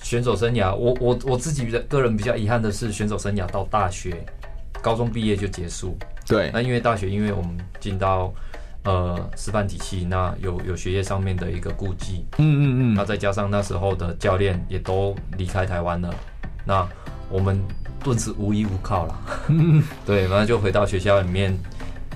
[0.02, 4.24] 选手生涯，我我我自己的个人比较遗憾的是，选手生涯到大学、
[4.82, 5.96] 高中毕业就结束。
[6.26, 8.32] 对，那因为大学，因为我们进到
[8.84, 12.26] 呃师范体系，那有有学业上面的一个顾忌。
[12.38, 12.94] 嗯嗯嗯。
[12.94, 16.14] 那再加上那时候的教练也都离开台湾了，
[16.64, 16.86] 那
[17.30, 17.60] 我们
[18.04, 19.20] 顿时无依无靠了。
[19.48, 19.82] 嗯。
[20.04, 21.56] 对，然后就回到学校里面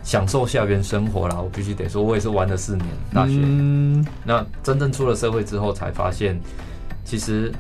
[0.03, 1.41] 享受校园生活了。
[1.41, 3.35] 我必须得说，我也是玩了四年大学。
[3.37, 4.07] 嗯。
[4.25, 6.41] 那真正出了社会之后，才发现
[7.05, 7.53] 其实。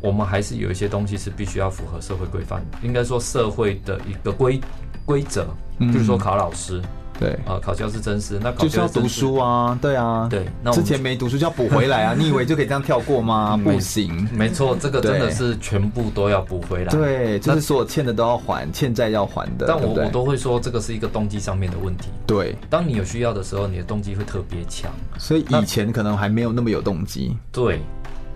[0.00, 4.60] 我们还是有一些东西是必须要符合社会规范，应该说社会的一个规
[5.04, 5.46] 规则，
[5.92, 6.80] 就是说考老师，
[7.18, 13.58] 对啊，考教师甄试，那考就是要读书啊，对啊，对，那之前没读书就要补回来啊， 你以为就可以这样跳过吗？
[13.64, 19.66] 不行，没错，这个真的是全部都要补回来，对，就是所有欠的都要还，欠债要还的。
[19.66, 22.08] 但我我都会说，这个是一个动机上面的问题。
[22.24, 27.36] 对，当你有需要的时候，你的动机会特别强，所以以前可能还没有那么有动机。
[27.50, 27.80] 对，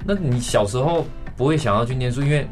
[0.04, 1.06] 那你小时候。
[1.42, 2.46] 不会想要去念书，因为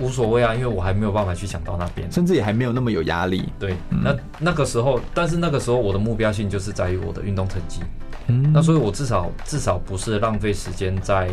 [0.00, 3.48] 无所谓啊，因为我还没有办法去想到那边，甚至也还没有那么有压力。
[3.60, 7.82] 对，嗯、那那个时候，但是那个时候我的目标性就是在于我的运动成绩。
[8.26, 11.30] 嗯，那所以我至少至少不是浪费时间在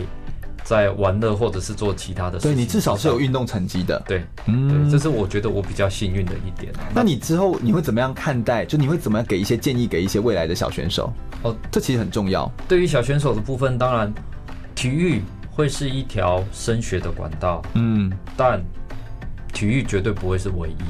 [0.64, 2.56] 在玩乐或者是做其他的事情。
[2.56, 4.00] 对，你至少是有运动成绩的。
[4.08, 6.72] 对，嗯，对，这是我觉得我比较幸运的一点。
[6.94, 8.64] 那你之后你会怎么样看待？
[8.64, 11.12] 就你会怎么样给一些建议给一些未来的小选手？
[11.42, 12.48] 哦，这其实很重要。
[12.68, 14.14] 对于小选手的部分，当然
[14.76, 15.24] 体育。
[15.56, 18.60] 会是一条升学的管道，嗯，但
[19.54, 20.84] 体育绝对不会是唯一。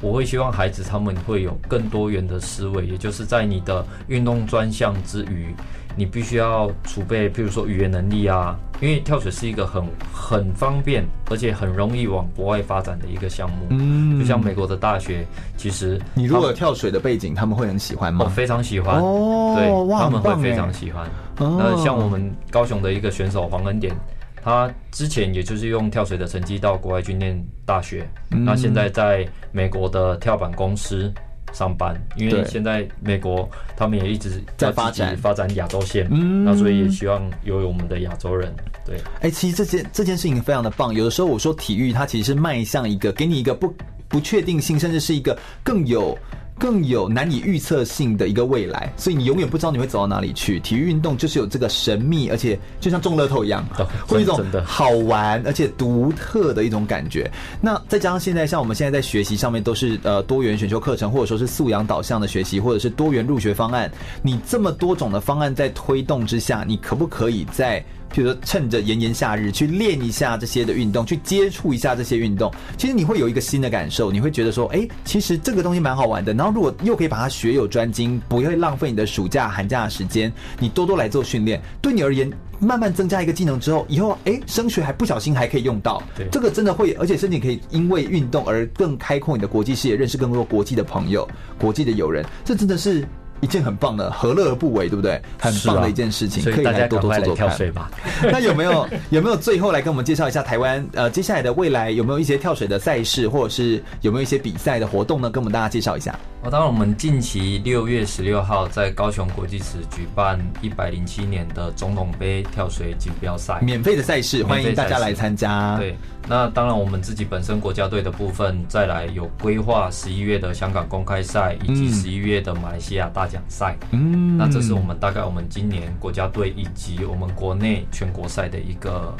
[0.00, 5.54] 我会希望孩子他们会有更多元的思维，也就是在你的运动专项之余，
[5.94, 13.66] 你必须要储备，譬如说语言能力啊，因为跳水是一个很很方便，而且很容易往国外发展的一个项目。
[13.70, 15.26] 嗯，就像美国的大学，
[15.56, 18.24] 其实你如果有跳水的背景，他们会很喜欢吗？
[18.24, 21.08] 哦，非常喜欢哦，对，他们会非常喜欢。
[21.38, 23.94] 那像我们高雄的一个选手黄恩典，
[24.42, 31.12] 他之前也就是用跳水的成绩到国外去念大学，那现在在美国的跳板公司
[31.52, 36.06] 上班，因为现在美国他们也一直在发展发展亚洲线，
[36.44, 38.54] 那所以也希望有我们的亚洲人。
[38.84, 40.92] 对，哎，其实这件这件事情非常的棒。
[40.92, 43.74] 有的时候我说体育它其实是迈向一个给你一个不
[44.08, 46.16] 不确定性，甚至是一个更有。
[46.58, 50.60] 更有难以预测性的一个未来，所以你永远不知道你会走到哪里去。
[50.60, 53.66] 体育运动就是有这个神秘，而且就像中乐透一样，
[54.06, 57.30] 会有一种好玩而且独特的一种感觉。
[57.62, 63.90] 那再加上现在，像我们现在在学习上面都是呃多元选修课程，或者说是素养导向的学习，或者是多元入学方案。
[64.20, 67.82] 你这么多种的方案在推动之下，你可不可以在
[68.12, 76.34] 譬如说趁着炎炎夏日去练一下这些的运动，去接触一下这些运动，其实你会有一个新的感受，你会觉得说，哎，其实这个东西蛮好玩的。
[76.34, 82.30] 然后如果又可以把它学有专精，不会浪费你的暑假寒假的时间，你多多来做训练，对你而言。
[82.62, 86.02] 慢慢增加一个技能之后，以后哎，升学还不小心还可以用到。
[86.14, 91.26] 对，这个真的会，而且甚至可以因为运动而更开阔你的国际视野，认识更多国际的朋友、
[91.58, 92.22] 国际的友人。
[92.44, 93.02] 这真的是
[93.40, 95.20] 一件很棒的，何乐而不为，对不对？
[95.38, 97.48] 很棒的一件事情，可以来多多做做看。
[97.48, 97.90] 跳水吧。
[98.22, 105.30] 那有没有有没有最后来跟我们介绍一下台湾呃接下来的未来有没有一些跳水的赛事，或者是有没有一些比赛的活动呢？
[105.30, 106.18] 跟我们大家介绍一下。
[106.42, 115.76] 哦，当然，我们近期六月十六号在高雄国际池举办一百零七年的总统杯跳水锦标赛，免费的赛事，欢迎大家来参加。
[115.76, 115.94] 对，
[116.26, 123.76] 那当然，我们自己本身国家队的部分，再来有规划十一月的香港公开赛，以及十一月的马来西亚大奖赛。
[123.90, 129.14] 嗯，那这是我们大概我们今年国家队以及我们国内全国赛的一个。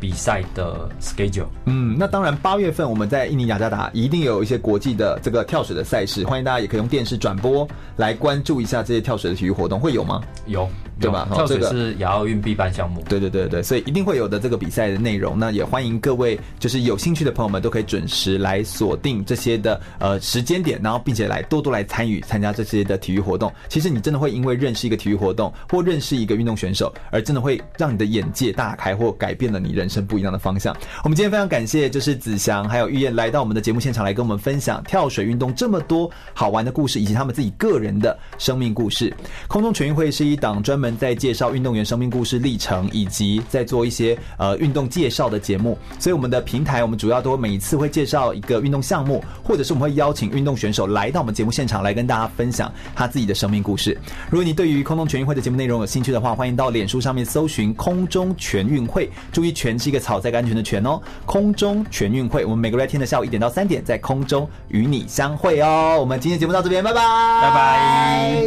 [0.00, 10.22] 比赛的 schedule，嗯，那当然，八月份我们在印尼雅加达一定有一些国际的这个跳水的赛事，欢迎大家也可以用电视转播来关注一下这些跳水的体育活动，会有吗？
[10.46, 10.68] 有。
[11.00, 11.26] 对吧？
[11.32, 13.02] 跳水是亚奥运必办项目。
[13.08, 15.38] 对对对对，所以一定会有的这个比赛的内容。
[15.38, 23.50] 那也欢迎各位就是有兴趣的朋友们都可以准时来锁定这些的呃时间点，然后并且来多多来参与参加这些的体育活动。
[23.66, 30.76] 其实你真的会因为认识一个体育活动或认识一个运动选手，而真的会让你的眼界大开或改变了你人生不一样的方向。
[31.02, 39.12] 我们今天非常感谢就是子祥还有玉燕来到我们的节目现场来跟我们分享跳水运动这么多好玩的故事，以及他们自己个人的生命故事。
[39.48, 41.70] 空中全运会是一档专门在介绍运动。
[41.70, 53.96] 员生命故事历程，以及在做一些呃运动介绍的节目，所以我们的平台，我们主要都每一次会介绍一个运动项目，或者是我们会邀请运动选手来到我们节目现场来跟大家分享他自己的生命故事。
[54.30, 61.00] 如果你对于空中全运会的节目内容有兴趣的话，欢迎到脸书上面搜寻“空中全运会”，注意“全”是一个草在安全的“全”哦。
[61.24, 65.96] 空中全运会，我们每个月天的下午一点到三点在空中与你相会哦。
[65.98, 68.40] 我们今天节目到这边，拜拜，拜拜。